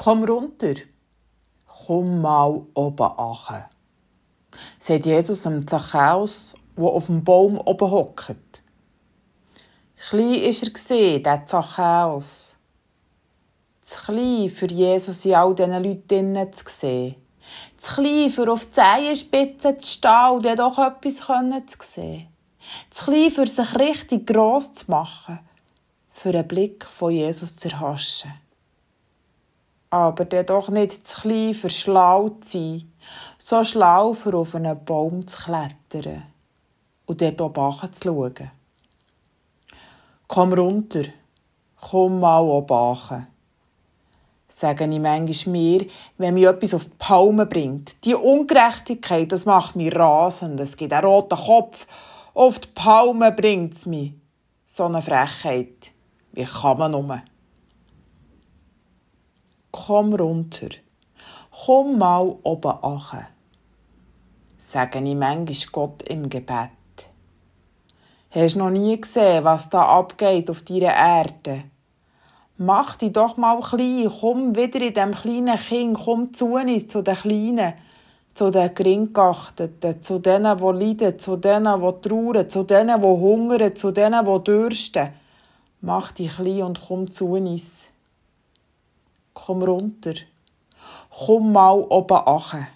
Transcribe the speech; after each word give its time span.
Komm 0.00 0.22
runter, 0.22 0.74
komm 1.66 2.20
mal 2.20 2.62
oben 2.74 3.02
an, 3.18 3.64
sagt 4.78 5.06
Jesus 5.06 5.44
am 5.44 5.66
Zachäus, 5.66 6.54
der 6.76 6.84
auf 6.84 7.06
dem 7.06 7.24
Baum 7.24 7.58
oben 7.58 7.90
hockt. 7.90 8.62
Klein 9.96 10.34
ist 10.34 10.62
er 10.62 10.70
gesehen, 10.70 11.24
der 11.24 11.44
Zachäus. 11.46 12.54
Zu 13.82 14.04
klein 14.04 14.48
für 14.48 14.68
Jesus 14.68 15.24
in 15.24 15.34
all 15.34 15.56
diesen 15.56 15.82
Leuten 15.82 16.52
zu 16.52 16.64
sehen. 16.68 17.16
Zu 17.78 17.94
klein 17.96 18.30
für 18.30 18.52
auf 18.52 18.66
die 18.66 18.70
Zehenspitze 18.70 19.78
zu 19.78 19.88
stehen 19.88 20.30
und 20.30 20.58
doch 20.60 20.78
etwas 20.78 21.16
zu 21.16 21.78
sehen. 21.80 22.28
Zu 22.90 23.06
klein 23.06 23.32
für 23.32 23.48
sich 23.48 23.74
richtig 23.74 24.28
gross 24.28 24.74
zu 24.74 24.92
machen. 24.92 25.40
Für 26.12 26.28
einen 26.30 26.46
Blick 26.46 26.84
von 26.84 27.10
Jesus 27.10 27.56
zu 27.56 27.68
erhaschen 27.68 28.32
aber 29.90 30.24
der 30.24 30.44
doch 30.44 30.68
nicht 30.68 31.06
zu 31.06 31.22
klein 31.22 31.54
für 31.54 31.70
schlau 31.70 32.30
zu 32.40 32.58
sein, 32.58 32.92
so 33.38 33.64
schlau 33.64 34.12
für 34.12 34.34
auf 34.34 34.54
einen 34.54 34.84
Baum 34.84 35.26
zu 35.26 35.36
klettern 35.36 36.24
und 37.06 37.20
dort 37.20 37.40
oben 37.40 37.92
zu 37.92 38.02
schauen. 38.02 38.50
Komm 40.26 40.52
runter, 40.52 41.04
komm 41.80 42.20
mal 42.20 42.40
oben 42.40 43.26
sage 44.58 44.84
ich 44.84 44.98
manchmal 44.98 45.52
mir, 45.52 45.86
wenn 46.16 46.34
mich 46.34 46.44
etwas 46.44 46.74
auf 46.74 46.84
die 46.84 46.90
Palme 46.98 47.46
bringt. 47.46 48.04
Die 48.04 48.14
Ungerechtigkeit, 48.14 49.30
das 49.30 49.44
macht 49.44 49.76
mich 49.76 49.94
rasend. 49.94 50.58
Es 50.58 50.76
gibt 50.76 50.92
einen 50.92 51.04
roten 51.04 51.38
Kopf. 51.38 51.86
Auf 52.34 52.58
die 52.58 52.68
Palme 52.74 53.30
bringt 53.30 53.74
es 53.74 53.86
mich. 53.86 54.12
So 54.66 54.84
eine 54.84 55.00
Frechheit. 55.00 55.92
Wie 56.32 56.44
kann 56.44 56.78
man 56.78 56.92
nur? 56.92 57.22
Komm 59.86 60.14
runter, 60.14 60.70
komm 61.64 61.98
mal 61.98 62.36
oben 62.42 62.82
an, 62.82 63.26
sage 64.58 64.98
ich 64.98 65.14
manchmal 65.14 65.56
Gott 65.72 66.02
im 66.02 66.28
Gebet. 66.28 66.70
Hast 68.30 68.56
noch 68.56 68.70
nie 68.70 69.00
gesehen, 69.00 69.44
was 69.44 69.70
da 69.70 69.82
abgeht 69.82 70.50
auf 70.50 70.62
dieser 70.62 70.94
Erde? 70.94 71.64
Mach 72.56 72.96
dich 72.96 73.12
doch 73.12 73.36
mal 73.36 73.60
klein, 73.60 74.10
komm 74.20 74.56
wieder 74.56 74.80
in 74.80 74.94
dem 74.94 75.12
kleinen 75.14 75.56
Kind, 75.56 75.98
komm 76.04 76.34
zu 76.34 76.56
uns, 76.56 76.88
zu 76.88 77.02
den 77.02 77.14
Kleinen, 77.14 77.74
zu 78.34 78.50
den 78.50 78.74
Geringgeachteten, 78.74 80.02
zu 80.02 80.18
denen, 80.18 80.56
die 80.56 80.64
leiden, 80.64 81.18
zu 81.18 81.36
denen, 81.36 81.80
die 81.80 82.08
trauern, 82.08 82.50
zu 82.50 82.64
denen, 82.64 83.00
die 83.00 83.06
hungern, 83.06 83.76
zu 83.76 83.92
denen, 83.92 84.24
die 84.24 84.44
dürsten. 84.44 85.10
Mach 85.80 86.10
dich 86.10 86.34
klein 86.34 86.64
und 86.64 86.80
komm 86.86 87.10
zu 87.10 87.32
uns 87.32 87.88
komm 89.38 89.62
runter. 89.62 90.14
Komm 91.10 91.52
mal 91.52 91.86
oben 91.88 92.26
an. 92.26 92.66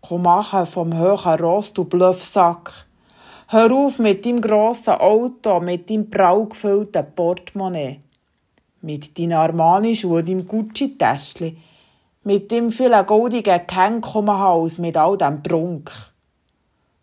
Komm 0.00 0.26
an 0.26 0.66
vom 0.66 0.98
hohen 0.98 1.40
Ross, 1.40 1.72
du 1.72 1.84
Bluffsack. 1.84 2.86
Hör 3.48 3.72
auf 3.72 3.98
mit 3.98 4.26
deinem 4.26 4.40
grossen 4.40 4.94
Auto, 4.94 5.60
mit 5.60 5.88
deinem 5.88 6.10
prall 6.10 6.46
gefüllten 6.46 7.06
Portemonnaie. 7.14 8.00
Mit 8.82 9.16
deinen 9.16 9.34
Armani-Schuhen, 9.34 10.26
deinem 10.26 10.48
Gucci-Täschchen. 10.48 11.56
Mit 12.24 12.50
dem 12.50 12.70
vielen 12.70 13.06
goldigen 13.06 13.62
Hals, 13.72 14.78
mit 14.78 14.96
all 14.96 15.16
dem 15.16 15.42
Prunk. 15.42 15.92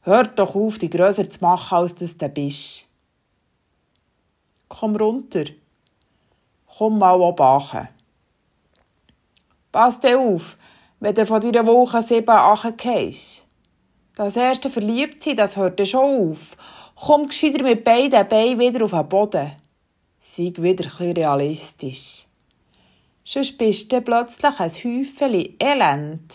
Hör 0.01 0.25
doch 0.25 0.55
auf, 0.55 0.77
dich 0.77 0.91
grösser 0.91 1.29
zu 1.29 1.39
machen, 1.39 1.77
als 1.77 1.95
du 1.95 2.29
bist. 2.29 2.85
Komm 4.67 4.97
runter. 4.97 5.45
Komm 6.77 6.99
mal 6.99 7.21
oben 7.21 7.41
an. 7.41 7.87
Pass 9.73 9.99
dir 9.99 10.19
auf, 10.19 10.55
wenn 10.99 11.15
du 11.15 11.25
von 11.25 11.41
deiner 11.41 11.65
Woche 11.65 12.03
sieben 12.03 12.29
angehst. 12.29 13.47
Das 14.13 14.37
erste 14.37 14.69
Verliebtsein, 14.69 15.35
das 15.35 15.57
hört 15.57 15.85
schon 15.87 16.29
auf. 16.29 16.55
Komm 16.95 17.27
gescheiter 17.27 17.63
mit 17.63 17.83
beiden 17.83 18.27
Beinen 18.27 18.59
wieder 18.59 18.85
auf 18.85 18.91
den 18.91 19.09
Boden. 19.09 19.51
Sei 20.19 20.53
wieder 20.57 20.85
ein 20.99 21.11
realistisch. 21.13 22.27
Sonst 23.25 23.57
bist 23.57 23.91
du 23.91 23.99
plötzlich 24.01 24.59
ein 24.59 24.69
Häufchen 24.69 25.55
Elend. 25.59 26.33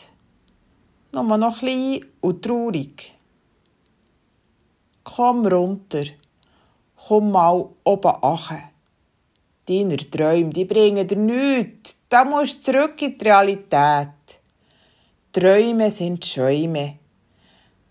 Nur 1.12 1.38
noch 1.38 1.60
klein 1.60 2.04
und 2.20 2.44
traurig. 2.44 3.14
Komm 5.04 5.46
runter. 5.46 6.06
Komm 6.96 7.30
mal 7.30 7.68
oben 7.84 8.14
an. 8.20 8.62
Deine 9.68 9.98
Träume, 9.98 10.50
die 10.50 10.64
bringen 10.64 11.06
dir 11.06 11.16
nichts. 11.16 11.98
Da 12.08 12.24
musst 12.24 12.66
du 12.66 12.72
zurück 12.72 13.02
in 13.02 13.18
die 13.18 13.24
Realität. 13.24 14.08
Träume 15.30 15.90
sind 15.90 16.24
Schäume. 16.24 16.98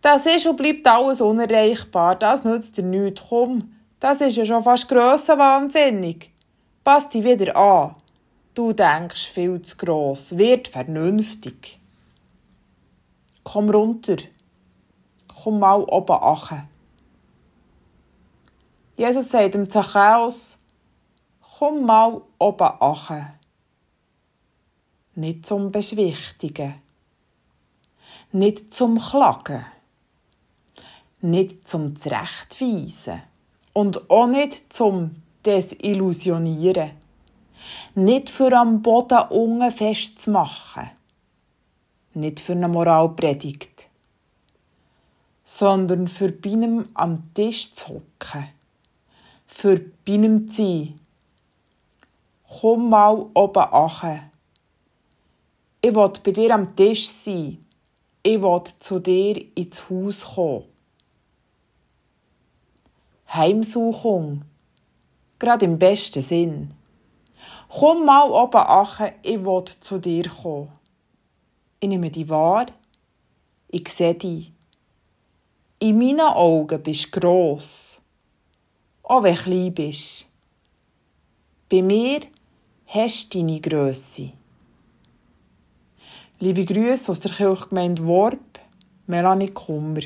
Das 0.01 0.25
ist 0.25 0.47
und 0.47 0.57
bleibt 0.57 0.87
alles 0.87 1.21
unerreichbar. 1.21 2.15
Das 2.15 2.43
nützt 2.43 2.77
dir 2.77 2.83
nichts. 2.83 3.21
Komm, 3.29 3.75
das 3.99 4.21
ist 4.21 4.37
ja 4.37 4.45
schon 4.45 4.63
fast 4.63 4.87
grössenwahnsinnig. 4.89 6.31
Pass 6.83 7.09
dich 7.09 7.23
wieder 7.23 7.55
an. 7.55 7.93
Du 8.55 8.73
denkst 8.73 9.27
viel 9.27 9.61
zu 9.61 9.77
gross. 9.77 10.35
Wird 10.35 10.67
vernünftig. 10.67 11.79
Komm 13.43 13.69
runter. 13.69 14.17
Komm 15.43 15.59
mal 15.59 15.83
oben 15.83 16.17
an. 16.17 16.67
Jesus 18.95 19.29
sagt 19.29 19.53
dem 19.53 19.69
Zachäus, 19.69 20.57
komm 21.57 21.85
mal 21.85 22.21
oben 22.37 22.81
an. 22.81 23.31
Nicht 25.15 25.45
zum 25.47 25.71
Beschwichtigen. 25.71 26.75
Nicht 28.31 28.73
zum 28.73 28.99
Klagen. 28.99 29.65
Nicht 31.21 31.67
zum 31.67 31.95
Zurechtweisen. 31.95 33.23
Und 33.73 34.09
auch 34.09 34.27
nicht 34.27 34.71
zum 34.71 35.15
Desillusionieren. 35.45 36.91
Nicht 37.95 38.29
für 38.29 38.55
am 38.55 38.83
Boden 38.83 39.27
unten 39.29 39.71
festzumachen. 39.71 40.91
Nicht 42.13 42.39
für 42.39 42.53
eine 42.53 42.67
Moralpredigt. 42.67 43.87
Sondern 45.43 46.07
für 46.07 46.31
beinem 46.31 46.89
am 46.93 47.33
Tisch 47.33 47.73
zu 47.73 47.87
hocken. 47.95 48.47
Für 49.47 49.79
beinem 50.05 50.51
zu 50.51 50.63
sein 50.63 51.06
komm 52.47 52.89
mal 52.89 53.29
oben 53.33 53.63
an. 53.63 54.31
Ich 55.81 55.93
will 55.93 56.11
bei 56.23 56.31
dir 56.31 56.53
am 56.53 56.75
Tisch 56.75 57.07
sein. 57.07 57.59
Ich 58.23 58.41
will 58.41 58.63
zu 58.79 58.99
dir 58.99 59.35
ins 59.55 59.89
Haus 59.89 60.25
kommen. 60.35 60.65
Heimsuchung. 63.33 64.43
Gerade 65.39 65.65
im 65.65 65.77
besten 65.77 66.23
Sinn. 66.23 66.73
Komm 67.69 68.05
mal 68.05 68.29
oben 68.29 68.57
an, 68.57 69.11
ich 69.21 69.43
will 69.43 69.65
zu 69.79 69.99
dir 69.99 70.29
kommen. 70.29 70.71
Ich 71.79 71.89
nehme 71.89 72.09
dich 72.09 72.29
wahr. 72.29 72.67
Ich 73.67 73.89
sehe 73.89 74.15
dich. 74.15 74.51
In 75.79 75.99
meinen 75.99 76.21
Augen 76.21 76.81
bist 76.81 77.13
du 77.13 77.19
gross. 77.19 78.01
Auch 79.03 79.23
wenn 79.23 79.35
du 79.35 79.41
klein 79.41 79.73
bist. 79.73 80.25
Bei 81.69 81.81
mir 81.81 82.21
hast 82.87 83.35
deine 83.35 83.59
Grösse. 83.59 84.31
Liebe 86.39 86.63
Grüße 86.63 87.11
aus 87.11 87.19
der 87.19 87.31
Kirchgemeinde 87.31 88.05
Worb, 88.05 88.59
Melanie 89.07 89.49
Kummer. 89.49 90.01